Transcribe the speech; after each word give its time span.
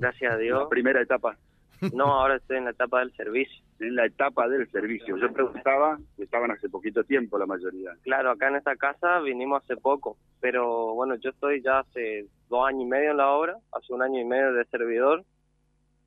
gracias 0.00 0.32
a 0.32 0.36
Dios. 0.36 0.62
La 0.62 0.68
primera 0.68 1.00
etapa. 1.00 1.36
No, 1.94 2.06
ahora 2.06 2.36
estoy 2.36 2.58
en 2.58 2.64
la 2.64 2.70
etapa 2.70 3.00
del 3.00 3.12
servicio. 3.14 3.64
En 3.80 3.94
la 3.94 4.06
etapa 4.06 4.48
del 4.48 4.68
servicio. 4.72 5.16
Yo 5.18 5.32
preguntaba, 5.32 6.00
estaban 6.16 6.50
hace 6.50 6.68
poquito 6.68 7.04
tiempo 7.04 7.38
la 7.38 7.46
mayoría. 7.46 7.92
Claro, 8.02 8.32
acá 8.32 8.48
en 8.48 8.56
esta 8.56 8.74
casa 8.74 9.20
vinimos 9.20 9.62
hace 9.62 9.76
poco, 9.76 10.16
pero 10.40 10.94
bueno, 10.94 11.14
yo 11.14 11.30
estoy 11.30 11.62
ya 11.62 11.78
hace 11.78 12.26
dos 12.48 12.66
años 12.66 12.82
y 12.82 12.86
medio 12.86 13.12
en 13.12 13.18
la 13.18 13.30
obra, 13.30 13.56
hace 13.70 13.92
un 13.92 14.02
año 14.02 14.20
y 14.20 14.24
medio 14.24 14.52
de 14.52 14.64
servidor, 14.64 15.24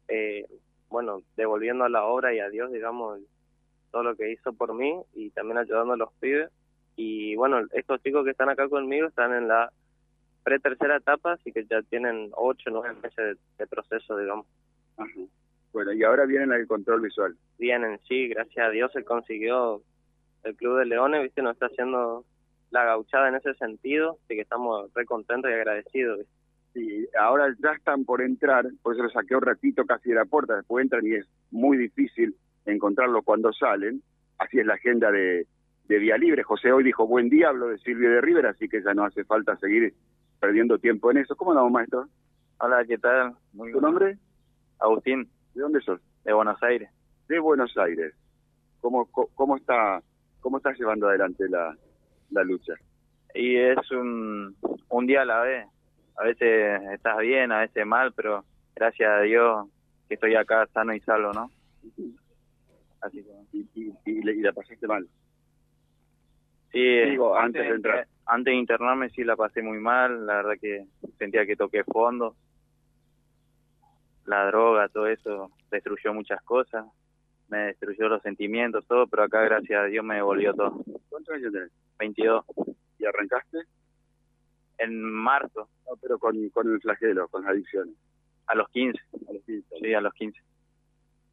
eh, 0.10 0.46
bueno, 0.89 1.21
devolviendo 1.38 1.86
a 1.86 1.89
la 1.89 2.04
obra 2.04 2.34
y 2.34 2.39
a 2.39 2.50
Dios, 2.50 2.73
digamos, 2.73 3.21
todo 3.92 4.04
lo 4.04 4.16
que 4.18 4.30
hizo 4.34 4.52
por 4.52 4.73
mí 4.73 4.94
y 5.14 5.30
también 5.30 5.58
ayudando 5.58 5.94
a 5.94 5.98
los 5.98 6.12
pibes. 6.20 6.50
Y 6.98 7.38
bueno, 7.38 7.62
estos 7.71 8.04
chicos 8.04 8.26
que 8.26 8.32
están 8.32 8.50
acá 8.50 8.68
conmigo 8.68 9.08
están 9.08 9.34
en 9.34 9.48
la 9.48 9.71
pre-tercera 10.44 10.98
etapa, 10.98 11.34
así 11.34 11.52
que 11.52 11.66
ya 11.66 11.82
tienen 11.84 12.32
ocho, 12.36 12.70
nueve 12.71 12.96
meses 13.02 13.38
de, 13.58 13.68
proceso, 13.68 14.18
digamos. 14.18 14.46
Bueno, 15.73 15.94
y 15.94 16.04
ahora 16.04 16.26
vienen 16.26 16.52
al 16.52 16.68
control 16.68 17.02
visual. 17.02 17.36
Vienen, 17.58 17.99
sí, 18.08 18.27
gracias 18.27 18.68
a 18.68 18.70
Dios 18.70 18.91
se 18.91 19.04
consiguió 19.04 19.82
el 20.44 20.55
Club 20.55 20.80
de 20.80 20.85
Leones, 20.85 21.23
viste, 21.23 21.41
nos 21.41 21.54
está 21.54 21.68
haciendo 21.68 22.26
la 22.72 22.84
gauchada 22.85 23.30
en 23.30 23.35
ese 23.35 23.54
sentido, 23.55 24.18
así 24.23 24.35
que 24.35 24.41
estamos 24.41 24.91
re 24.94 25.05
contentos 25.05 25.49
y 25.52 25.54
agradecidos. 25.54 26.26
Sí, 26.73 27.08
ahora 27.20 27.54
ya 27.62 27.73
están 27.73 28.05
por 28.05 28.21
entrar, 28.21 28.66
por 28.82 28.94
eso 28.94 29.04
lo 29.04 29.10
saqué 29.10 29.35
un 29.35 29.41
ratito 29.41 29.85
casi 29.85 30.10
de 30.10 30.16
la 30.16 30.26
puerta, 30.26 30.55
después 30.55 30.84
entran 30.84 31.05
y 31.05 31.16
es 31.16 31.27
muy 31.52 31.77
difícil 31.77 32.35
encontrarlo 32.66 33.21
cuando 33.23 33.52
salen, 33.52 34.02
así 34.38 34.60
es 34.60 34.66
la 34.66 34.76
agenda 34.76 35.12
de, 35.12 35.46
de 35.88 35.99
Vía 35.99 36.18
Libre. 36.18 36.44
José 36.44 36.71
hoy 36.71 36.84
dijo 36.84 37.05
buen 37.05 37.30
diablo 37.30 37.68
de 37.68 37.77
Silvio 37.80 38.10
de 38.10 38.21
Rivera, 38.21 38.52
así 38.52 38.70
que 38.70 38.82
ya 38.82 38.94
no 38.94 39.04
hace 39.04 39.26
falta 39.26 39.58
seguir 39.58 39.94
perdiendo 40.41 40.80
tiempo 40.80 41.12
en 41.12 41.18
eso. 41.18 41.36
¿Cómo 41.36 41.52
andamos, 41.52 41.72
maestro? 41.72 42.08
Hola, 42.58 42.84
¿qué 42.86 42.98
tal? 42.98 43.36
Muy 43.54 43.72
¿Tu 43.72 43.80
nombre? 43.80 44.18
Agustín. 44.80 45.30
¿De 45.54 45.62
dónde 45.62 45.80
sos? 45.82 46.02
De 46.26 46.34
Buenos 46.34 46.62
Aires. 46.63 46.90
De 47.27 47.40
Buenos 47.40 47.77
Aires. 47.77 48.13
¿Cómo, 48.82 49.05
cómo, 49.05 49.55
está 49.55 50.02
cómo 50.40 50.57
está 50.57 50.74
llevando 50.74 51.07
adelante 51.07 51.48
la, 51.48 51.77
la 52.32 52.43
lucha? 52.43 52.74
Y 53.35 53.55
es 53.55 53.91
un, 53.91 54.55
un 54.90 55.05
día 55.05 55.21
a 55.21 55.26
la 55.26 55.41
vez. 55.41 55.68
A 56.18 56.24
veces 56.24 56.82
estás 56.91 57.20
bien, 57.20 57.52
a 57.52 57.60
veces 57.60 57.85
mal, 57.85 58.12
pero 58.13 58.43
gracias 58.76 59.10
a 59.10 59.21
Dios 59.21 59.68
que 60.08 60.15
estoy 60.15 60.35
acá 60.35 60.68
sano 60.74 60.93
y 60.93 60.99
salvo, 61.02 61.32
¿no? 61.34 61.52
Así 63.02 63.24
que... 63.24 63.32
¿Y, 63.54 63.93
y, 64.06 64.41
la 64.41 64.53
pasaste 64.53 64.88
mal? 64.88 65.08
Sí, 66.72 66.80
Digo, 66.80 67.38
antes, 67.38 67.62
de 67.62 67.75
entrar. 67.75 68.08
Antes 68.31 68.53
de 68.53 68.59
internarme 68.59 69.09
sí 69.09 69.25
la 69.25 69.35
pasé 69.35 69.62
muy 69.62 69.78
mal, 69.79 70.25
la 70.25 70.35
verdad 70.35 70.53
que 70.62 70.85
sentía 71.19 71.46
que 71.46 71.57
toqué 71.57 71.84
fondo. 71.84 72.38
La 74.24 74.46
droga, 74.46 74.88
todo 74.88 75.07
eso 75.07 75.51
destruyó 75.69 76.13
muchas 76.13 76.41
cosas, 76.44 76.85
me 77.50 77.57
destruyó 77.57 78.07
los 78.07 78.22
sentimientos, 78.22 78.88
todo, 78.88 79.06
pero 79.07 79.24
acá 79.24 79.41
gracias 79.41 79.78
a 79.78 79.84
Dios 79.84 80.06
me 80.06 80.16
devolvió 80.16 80.53
todo. 80.53 80.81
¿Cuántos 81.09 81.35
años 81.35 81.52
tenés? 81.52 81.72
22. 82.00 82.46
¿Y 83.00 83.06
arrancaste? 83.06 83.57
En 84.78 85.02
marzo. 85.02 85.68
No, 85.85 85.97
pero 86.02 86.18
con, 86.18 86.50
con 86.52 86.72
el 86.72 86.79
flagelo, 86.79 87.28
con 87.28 87.41
las 87.41 87.52
adicciones. 87.52 87.96
A 88.47 88.56
los 88.56 88.69
15. 88.69 88.97
A 89.28 89.34
los 89.34 89.44
15. 89.44 89.75
Sí, 89.81 89.94
a 89.94 90.00
los 90.00 90.13
15. 90.13 90.40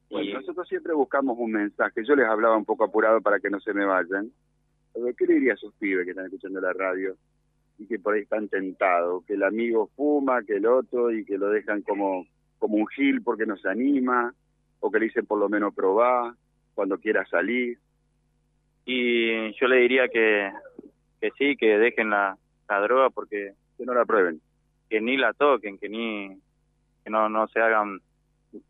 y... 0.08 0.32
nosotros 0.32 0.66
siempre 0.66 0.94
buscamos 0.94 1.38
un 1.38 1.52
mensaje. 1.52 2.04
Yo 2.04 2.16
les 2.16 2.26
hablaba 2.26 2.56
un 2.56 2.64
poco 2.64 2.82
apurado 2.82 3.20
para 3.20 3.38
que 3.38 3.50
no 3.50 3.60
se 3.60 3.72
me 3.72 3.84
vayan. 3.84 4.32
¿Qué 5.16 5.26
le 5.26 5.34
diría 5.34 5.52
a 5.52 5.54
esos 5.54 5.74
pibes 5.74 6.04
que 6.04 6.10
están 6.10 6.26
escuchando 6.26 6.60
la 6.60 6.72
radio 6.72 7.16
y 7.78 7.86
que 7.86 7.98
por 7.98 8.14
ahí 8.14 8.22
están 8.22 8.48
tentados? 8.48 9.24
Que 9.24 9.34
el 9.34 9.42
amigo 9.42 9.90
fuma, 9.96 10.42
que 10.42 10.56
el 10.56 10.66
otro 10.66 11.12
y 11.12 11.24
que 11.24 11.38
lo 11.38 11.48
dejan 11.50 11.82
como, 11.82 12.26
como 12.58 12.76
un 12.76 12.86
gil 12.88 13.22
porque 13.22 13.46
no 13.46 13.56
se 13.56 13.68
anima, 13.68 14.34
o 14.80 14.90
que 14.90 14.98
le 14.98 15.06
dicen 15.06 15.26
por 15.26 15.38
lo 15.38 15.48
menos 15.48 15.74
probar 15.74 16.34
cuando 16.74 16.98
quiera 16.98 17.26
salir. 17.26 17.78
Y 18.84 19.52
yo 19.58 19.66
le 19.68 19.76
diría 19.76 20.08
que, 20.08 20.50
que 21.20 21.30
sí, 21.38 21.56
que 21.56 21.78
dejen 21.78 22.10
la, 22.10 22.36
la 22.68 22.80
droga 22.80 23.10
porque... 23.10 23.52
Que 23.76 23.86
no 23.86 23.94
la 23.94 24.04
prueben. 24.04 24.40
Que 24.90 25.00
ni 25.00 25.16
la 25.16 25.32
toquen, 25.32 25.78
que 25.78 25.88
ni 25.88 26.36
que 27.04 27.10
no, 27.10 27.28
no 27.28 27.46
se 27.48 27.60
hagan 27.60 28.00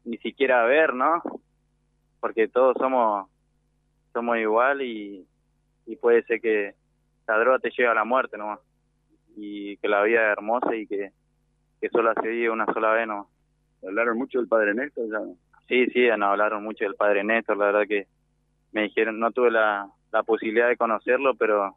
ni 0.05 0.19
siquiera 0.19 0.65
ver, 0.65 0.93
¿no? 0.93 1.23
Porque 2.21 2.49
todos 2.49 2.77
somos 2.79 3.29
somos 4.13 4.37
igual 4.39 4.83
y, 4.83 5.27
y 5.89 5.97
puede 5.97 6.23
ser 6.25 6.41
que 6.41 6.75
la 7.27 7.39
droga 7.39 7.59
te 7.59 7.71
lleve 7.71 7.89
a 7.89 7.95
la 7.95 8.05
muerte 8.05 8.37
nomás 8.37 8.61
y 9.37 9.77
que 9.79 9.89
la 9.89 10.03
vida 10.03 10.21
es 10.21 10.33
hermosa 10.33 10.77
y 10.77 10.87
que, 10.87 11.13
que 11.81 11.89
solo 11.89 12.13
se 12.21 12.29
vive 12.29 12.51
una 12.51 12.67
sola 12.67 12.93
vez 12.93 13.07
nomás. 13.07 13.27
¿Hablaron 13.83 14.19
mucho 14.19 14.39
del 14.39 14.49
Padre 14.49 14.75
Néstor 14.75 15.07
ya? 15.11 15.21
Sí, 15.67 15.87
sí, 15.87 16.09
hablaron 16.09 16.63
mucho 16.63 16.85
del 16.85 16.95
Padre 16.95 17.25
Néstor, 17.25 17.57
la 17.57 17.67
verdad 17.67 17.87
que 17.89 18.07
me 18.73 18.83
dijeron, 18.83 19.19
no 19.19 19.31
tuve 19.31 19.51
la, 19.51 19.89
la 20.13 20.23
posibilidad 20.23 20.69
de 20.69 20.77
conocerlo, 20.77 21.35
pero 21.37 21.77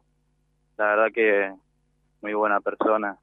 la 0.76 0.86
verdad 0.86 1.12
que 1.12 1.52
muy 2.20 2.34
buena 2.34 2.60
persona 2.60 3.18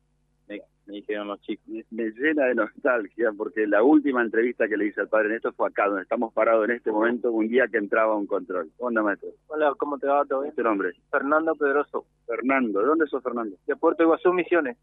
me 0.86 0.96
dijeron 0.96 1.28
los 1.28 1.40
chicos. 1.42 1.66
Me, 1.92 2.12
llena 2.12 2.46
de 2.46 2.56
nostalgia 2.56 3.32
porque 3.38 3.68
la 3.68 3.84
última 3.84 4.22
entrevista 4.22 4.68
que 4.68 4.78
le 4.78 4.88
hice 4.88 5.02
al 5.02 5.10
padre 5.10 5.30
Néstor 5.30 5.54
fue 5.54 5.68
acá, 5.68 5.88
donde 5.88 6.02
estamos 6.02 6.34
parados 6.34 6.68
en 6.68 6.76
este 6.76 6.92
momento, 6.92 7.32
un 7.32 7.48
día 7.48 7.68
que 7.68 7.78
entraba 7.78 8.16
un 8.16 8.26
control. 8.26 8.72
Onda, 8.78 9.04
maestro. 9.04 9.30
Hola, 9.48 9.74
¿cómo 9.78 10.00
te 10.00 10.08
va? 10.08 10.26
¿Todo 10.26 10.42
bien? 10.42 10.50
¿Este 10.50 10.64
nombre? 10.64 10.92
Fernando 11.12 11.54
Pedroso. 11.56 12.06
Fernando, 12.26 12.80
¿de 12.80 12.88
dónde 12.88 13.08
sos, 13.08 13.22
Fernando? 13.22 13.56
De 13.68 13.76
Puerto 13.76 14.04
Iguazú, 14.04 14.34
Misiones. 14.34 14.78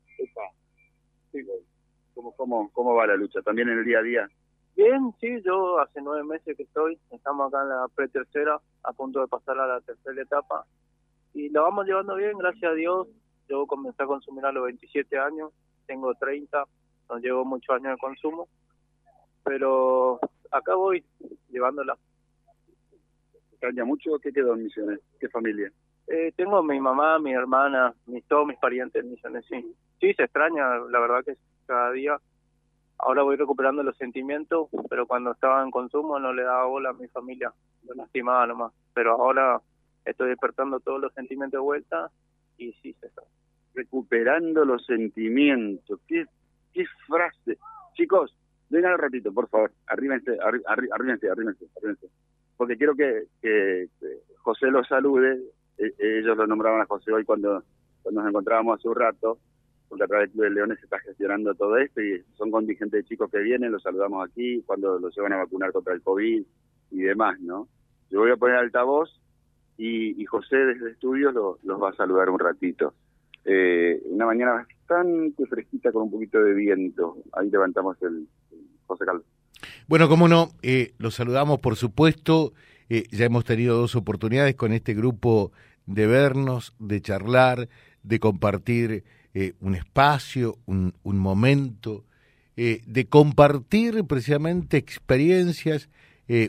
¿Cómo, 2.14 2.32
cómo, 2.32 2.70
¿Cómo 2.72 2.94
va 2.94 3.06
la 3.06 3.16
lucha? 3.16 3.42
¿También 3.42 3.68
en 3.68 3.78
el 3.78 3.84
día 3.84 3.98
a 3.98 4.02
día? 4.02 4.28
Bien, 4.76 5.12
sí, 5.20 5.42
yo 5.44 5.80
hace 5.80 6.00
nueve 6.02 6.22
meses 6.24 6.56
que 6.56 6.62
estoy, 6.62 6.98
estamos 7.10 7.48
acá 7.48 7.62
en 7.62 7.70
la 7.70 7.86
pre-tercera, 7.94 8.60
a 8.84 8.92
punto 8.92 9.20
de 9.20 9.26
pasar 9.26 9.58
a 9.58 9.66
la 9.66 9.80
tercera 9.80 10.20
etapa, 10.20 10.66
y 11.32 11.48
lo 11.48 11.62
vamos 11.62 11.86
llevando 11.86 12.14
bien, 12.16 12.36
gracias 12.36 12.72
a 12.72 12.74
Dios. 12.74 13.08
Yo 13.48 13.66
comencé 13.66 14.02
a 14.02 14.06
consumir 14.06 14.44
a 14.44 14.52
los 14.52 14.64
27 14.64 15.18
años, 15.18 15.52
tengo 15.86 16.14
30, 16.14 16.64
no 17.08 17.18
llevo 17.18 17.44
muchos 17.44 17.74
años 17.76 17.92
de 17.92 17.98
consumo, 17.98 18.48
pero 19.44 20.18
acá 20.50 20.74
voy 20.74 21.04
llevándola. 21.48 21.96
¿Extraña 23.52 23.84
mucho? 23.84 24.18
¿Qué 24.18 24.32
quedó 24.32 24.54
en 24.54 24.64
Misiones? 24.64 25.00
¿Qué 25.20 25.28
familia? 25.28 25.70
Eh, 26.08 26.32
tengo 26.36 26.62
mi 26.62 26.80
mamá, 26.80 27.18
mi 27.18 27.32
hermana, 27.32 27.94
mis, 28.06 28.24
todos 28.26 28.46
mis 28.46 28.58
parientes 28.58 29.02
en 29.02 29.10
Misiones, 29.10 29.44
sí. 29.48 29.74
Sí, 30.00 30.12
se 30.14 30.24
extraña, 30.24 30.78
la 30.90 31.00
verdad 31.00 31.24
que 31.24 31.36
cada 31.66 31.90
día. 31.92 32.18
Ahora 32.98 33.22
voy 33.22 33.36
recuperando 33.36 33.82
los 33.82 33.96
sentimientos, 33.96 34.68
pero 34.88 35.06
cuando 35.06 35.32
estaba 35.32 35.62
en 35.62 35.70
consumo 35.70 36.18
no 36.18 36.32
le 36.32 36.42
daba 36.42 36.64
bola 36.64 36.90
a 36.90 36.94
mi 36.94 37.08
familia, 37.08 37.52
lo 37.86 37.94
lastimaba 37.94 38.46
nomás. 38.46 38.72
Pero 38.94 39.12
ahora 39.12 39.60
estoy 40.04 40.30
despertando 40.30 40.80
todos 40.80 41.00
los 41.00 41.12
sentimientos 41.12 41.58
de 41.58 41.62
vuelta 41.62 42.10
y 42.58 42.72
sí 42.82 42.94
se 43.00 43.06
extraña 43.06 43.36
recuperando 43.76 44.64
los 44.64 44.84
sentimientos. 44.84 46.00
¿Qué, 46.08 46.24
qué 46.72 46.84
frase? 47.06 47.58
Chicos, 47.94 48.36
vengan 48.68 48.94
un 48.94 48.98
ratito, 48.98 49.32
por 49.32 49.48
favor. 49.48 49.70
Arrímense, 49.86 50.36
arrímense, 50.66 51.30
arrímense, 51.30 51.66
arrímense. 51.76 52.08
Porque 52.56 52.76
quiero 52.76 52.96
que, 52.96 53.26
que, 53.40 53.88
José 54.38 54.66
los 54.68 54.88
salude. 54.88 55.38
E, 55.78 55.92
ellos 56.00 56.36
lo 56.36 56.46
nombraban 56.46 56.80
a 56.80 56.86
José 56.86 57.12
hoy 57.12 57.24
cuando, 57.24 57.62
cuando 58.02 58.22
nos 58.22 58.30
encontrábamos 58.30 58.78
hace 58.78 58.88
un 58.88 58.96
rato, 58.96 59.38
porque 59.88 60.04
a 60.04 60.08
través 60.08 60.34
de 60.34 60.50
Leones 60.50 60.78
se 60.78 60.86
está 60.86 60.98
gestionando 61.00 61.54
todo 61.54 61.76
esto 61.76 62.00
y 62.00 62.24
son 62.34 62.50
contingentes 62.50 63.02
de 63.02 63.08
chicos 63.08 63.30
que 63.30 63.38
vienen, 63.38 63.72
los 63.72 63.82
saludamos 63.82 64.26
aquí, 64.26 64.62
cuando 64.62 64.98
los 64.98 65.14
llevan 65.14 65.34
a 65.34 65.36
vacunar 65.36 65.70
contra 65.72 65.92
el 65.92 66.02
COVID 66.02 66.42
y 66.92 66.98
demás, 67.02 67.38
¿no? 67.40 67.68
Yo 68.10 68.20
voy 68.20 68.30
a 68.30 68.36
poner 68.36 68.56
altavoz 68.56 69.10
y, 69.78 70.20
y 70.20 70.24
José 70.24 70.56
desde 70.56 70.90
estudios 70.90 71.34
los 71.34 71.82
va 71.82 71.90
a 71.90 71.96
saludar 71.96 72.30
un 72.30 72.38
ratito 72.38 72.94
eh, 73.48 74.02
una 74.10 74.26
mañana 74.26 74.52
bastante 74.54 75.46
fresquita 75.46 75.92
con 75.92 76.02
un 76.04 76.10
poquito 76.10 76.42
de 76.42 76.52
viento. 76.52 77.18
Ahí 77.32 77.48
levantamos 77.48 77.96
el, 78.02 78.26
José 78.86 79.04
Carlos. 79.06 79.22
Bueno, 79.86 80.08
como 80.08 80.26
no, 80.26 80.50
eh, 80.62 80.94
los 80.98 81.14
saludamos 81.14 81.60
por 81.60 81.76
supuesto. 81.76 82.52
Eh, 82.88 83.04
ya 83.12 83.24
hemos 83.24 83.44
tenido 83.44 83.76
dos 83.76 83.94
oportunidades 83.94 84.56
con 84.56 84.72
este 84.72 84.94
grupo 84.94 85.52
de 85.86 86.08
vernos, 86.08 86.74
de 86.80 87.00
charlar, 87.00 87.68
de 88.02 88.18
compartir 88.20 89.04
un 89.60 89.74
espacio, 89.74 90.56
un 90.64 90.94
momento, 91.04 92.04
de 92.56 93.06
compartir 93.06 94.04
precisamente 94.04 94.78
experiencias. 94.78 95.90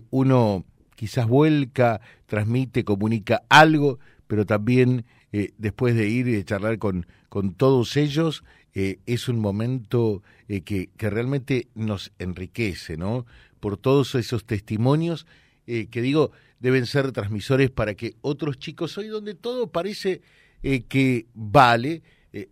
uno 0.09 0.63
quizás 0.97 1.27
vuelca, 1.27 2.01
transmite, 2.25 2.83
comunica 2.83 3.43
algo, 3.49 3.99
pero 4.25 4.47
también 4.47 5.05
eh, 5.31 5.51
después 5.59 5.95
de 5.95 6.09
ir 6.09 6.27
y 6.27 6.43
charlar 6.43 6.79
con, 6.79 7.05
con 7.29 7.53
todos 7.53 7.95
ellos, 7.97 8.43
eh, 8.73 8.97
es 9.05 9.29
un 9.29 9.39
momento 9.39 10.23
eh, 10.47 10.61
que, 10.61 10.89
que, 10.97 11.11
realmente 11.11 11.67
nos 11.75 12.11
enriquece, 12.17 12.97
¿no? 12.97 13.27
Por 13.59 13.77
todos 13.77 14.15
esos 14.15 14.45
testimonios 14.45 15.25
que 15.65 16.01
digo, 16.01 16.31
deben 16.61 16.85
ser 16.85 17.11
transmisores 17.11 17.69
para 17.69 17.93
que 17.93 18.15
otros 18.21 18.57
chicos, 18.57 18.97
hoy 18.97 19.07
donde 19.07 19.35
todo 19.35 19.67
parece 19.67 20.21
que 20.61 21.25
vale, 21.33 22.03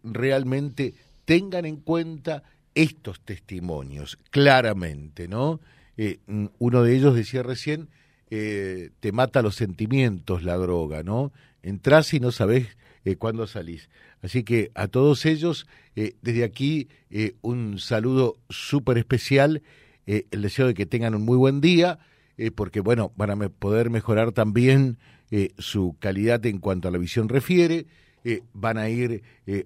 realmente 0.04 0.94
tengan 1.24 1.64
en 1.64 1.78
cuenta 1.78 2.44
estos 2.74 3.22
testimonios, 3.22 4.20
claramente, 4.32 5.30
¿no? 5.30 5.62
Mm, 6.28 6.48
uno 6.60 6.84
de 6.84 6.98
ellos 6.98 7.16
decía 7.16 7.42
recién, 7.42 7.88
eh, 8.30 8.90
te 9.00 9.12
mata 9.12 9.42
los 9.42 9.56
sentimientos 9.56 10.44
la 10.44 10.56
droga, 10.58 11.04
¿no? 11.04 11.32
Entrás 11.64 12.14
y 12.14 12.20
no 12.20 12.32
sabés 12.32 12.78
eh, 13.04 13.16
cuándo 13.16 13.48
salís. 13.48 13.90
Así 14.22 14.44
que 14.44 14.72
a 14.74 14.88
todos 14.88 15.26
ellos, 15.26 15.68
desde 15.94 16.44
aquí, 16.44 16.88
un 17.42 17.78
saludo 17.78 18.38
súper 18.50 18.98
especial, 18.98 19.62
el 20.08 20.42
deseo 20.42 20.66
de 20.66 20.74
que 20.74 20.88
tengan 20.88 21.14
un 21.14 21.24
muy 21.24 21.38
buen 21.38 21.62
día, 21.62 22.00
porque, 22.56 22.80
bueno, 22.80 23.12
van 23.16 23.30
a 23.30 23.50
poder 23.50 23.92
mejorar 23.92 24.32
también 24.32 24.98
su 25.60 25.96
calidad 26.00 26.44
en 26.48 26.58
cuanto 26.58 26.88
a 26.88 26.92
la 26.92 26.98
visión 26.98 27.30
refiere, 27.30 27.86
van 28.54 28.80
a 28.80 28.90
ir 28.90 29.22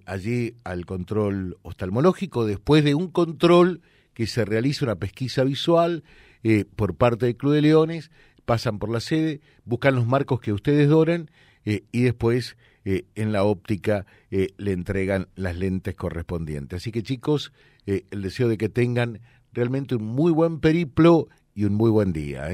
allí 0.06 0.56
al 0.66 0.86
control 0.86 1.58
oftalmológico 1.62 2.46
después 2.46 2.84
de 2.84 2.96
un 2.96 3.08
control 3.08 3.80
que 4.20 4.28
se 4.28 4.44
realiza 4.44 4.84
una 4.84 4.96
pesquisa 4.96 5.46
visual 5.46 6.04
eh, 6.44 6.66
por 6.76 6.96
parte 6.96 7.26
del 7.26 7.38
Club 7.38 7.54
de 7.54 7.62
Leones, 7.62 8.12
pasan 8.50 8.80
por 8.80 8.90
la 8.90 9.00
sede, 9.00 9.42
buscan 9.64 9.94
los 9.94 10.08
marcos 10.08 10.42
que 10.42 10.52
ustedes 10.52 10.90
doran 10.90 11.30
eh, 11.66 11.84
y 11.92 12.02
después 12.02 12.58
eh, 12.84 13.06
en 13.14 13.32
la 13.32 13.44
óptica 13.44 14.08
le 14.32 14.72
entregan 14.72 15.28
las 15.36 15.56
lentes 15.56 15.94
correspondientes. 15.94 16.78
Así 16.78 16.92
que 16.92 17.04
chicos, 17.04 17.54
el 17.86 18.24
deseo 18.24 18.48
de 18.48 18.58
que 18.58 18.70
tengan 18.70 19.20
realmente 19.54 19.94
un 19.94 20.04
muy 20.04 20.32
buen 20.32 20.60
periplo 20.60 21.28
y 21.54 21.66
un 21.66 21.76
muy 21.76 21.92
buen 21.92 22.12
día. 22.12 22.48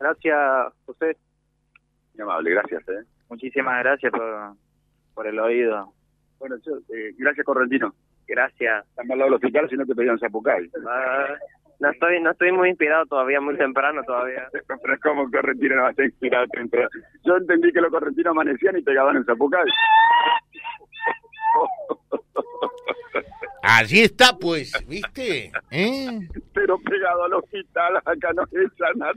Gracias, 0.00 0.72
José. 0.86 1.16
Muy 2.14 2.22
amable, 2.22 2.50
gracias. 2.50 2.82
Muchísimas 3.28 3.84
gracias 3.84 4.10
por, 4.10 4.56
por 5.14 5.28
el 5.28 5.38
oído. 5.38 5.92
Bueno, 6.40 6.56
gracias 7.18 7.46
Correntino. 7.46 7.94
Gracias. 8.26 8.86
Estamos 8.88 9.10
al 9.10 9.18
lado 9.18 9.30
del 9.30 9.34
hospital, 9.34 9.68
si 9.68 9.76
no 9.76 9.86
te 9.86 9.94
pedían 9.94 10.18
Zapucay. 10.18 10.70
No 11.80 11.90
estoy, 11.90 12.20
no 12.20 12.30
estoy 12.30 12.52
muy 12.52 12.68
inspirado 12.68 13.06
todavía, 13.06 13.40
muy 13.40 13.56
temprano 13.56 14.02
todavía. 14.04 14.46
Pero 14.52 14.94
es 14.94 15.00
como 15.00 15.30
Correntino 15.30 15.76
no 15.76 15.82
va 15.82 15.88
a 15.88 15.90
estar 15.90 16.04
inspirado 16.04 16.46
Yo 17.24 17.36
entendí 17.36 17.72
que 17.72 17.80
los 17.80 17.90
correntinos 17.90 18.30
amanecían 18.32 18.76
y 18.78 18.82
pegaban 18.82 19.16
en 19.16 19.24
Zapucay. 19.24 19.64
Allí 23.62 24.00
está, 24.00 24.36
pues, 24.38 24.72
¿viste? 24.86 25.52
¿Eh? 25.70 26.18
Pero 26.54 26.78
pegado 26.78 27.24
al 27.24 27.34
hospital, 27.34 27.96
acá 27.98 28.30
no 28.34 28.42
echan 28.52 28.96
nada. 28.96 29.12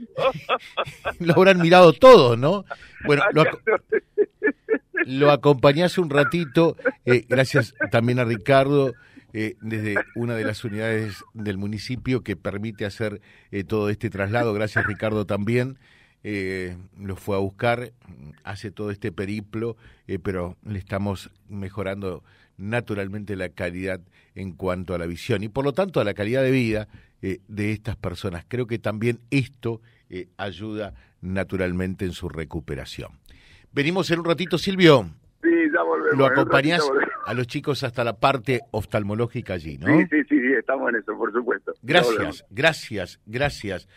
lo 1.20 1.34
habrán 1.34 1.60
mirado 1.60 1.92
todos, 1.92 2.38
¿no? 2.38 2.64
Bueno, 3.06 3.22
lo, 3.32 3.44
lo 5.06 5.30
acompañé 5.30 5.84
hace 5.84 6.00
un 6.00 6.10
ratito, 6.10 6.76
eh, 7.06 7.24
gracias 7.26 7.74
también 7.90 8.18
a 8.18 8.24
Ricardo, 8.24 8.92
eh, 9.36 9.56
desde 9.60 9.96
una 10.14 10.36
de 10.36 10.44
las 10.44 10.62
unidades 10.62 11.24
del 11.34 11.58
municipio 11.58 12.22
que 12.22 12.36
permite 12.36 12.86
hacer 12.86 13.20
eh, 13.50 13.64
todo 13.64 13.90
este 13.90 14.08
traslado. 14.08 14.54
Gracias 14.54 14.86
Ricardo 14.86 15.26
también. 15.26 15.76
lo 16.96 17.16
fue 17.16 17.36
a 17.36 17.40
buscar, 17.40 17.92
hace 18.44 18.70
todo 18.70 18.92
este 18.92 19.10
periplo, 19.10 19.76
pero 20.22 20.56
le 20.64 20.78
estamos 20.78 21.30
mejorando 21.48 22.22
naturalmente 22.56 23.34
la 23.34 23.48
calidad 23.48 24.00
en 24.36 24.52
cuanto 24.52 24.94
a 24.94 24.98
la 24.98 25.06
visión 25.06 25.42
y 25.42 25.48
por 25.48 25.64
lo 25.64 25.72
tanto 25.72 26.00
a 26.00 26.04
la 26.04 26.14
calidad 26.14 26.42
de 26.42 26.50
vida 26.52 26.88
de 27.20 27.72
estas 27.72 27.96
personas. 27.96 28.46
Creo 28.48 28.66
que 28.66 28.78
también 28.78 29.18
esto 29.30 29.82
ayuda 30.38 30.94
naturalmente 31.20 32.06
en 32.06 32.12
su 32.12 32.28
recuperación. 32.30 33.10
Venimos 33.72 34.10
en 34.10 34.20
un 34.20 34.24
ratito, 34.24 34.56
Silvio. 34.56 35.10
Sí, 35.42 35.50
ya 35.74 35.82
volvemos. 35.82 36.16
Lo 36.16 36.26
acompañás 36.26 36.80
a 37.26 37.34
los 37.34 37.46
chicos 37.46 37.82
hasta 37.82 38.04
la 38.04 38.14
parte 38.14 38.60
oftalmológica 38.70 39.54
allí, 39.54 39.78
¿no? 39.78 39.86
Sí, 39.86 40.06
sí, 40.10 40.24
sí, 40.28 40.36
estamos 40.58 40.90
en 40.90 40.96
eso, 40.96 41.16
por 41.16 41.32
supuesto. 41.32 41.72
Gracias, 41.82 42.44
gracias, 42.50 43.20
gracias. 43.26 43.88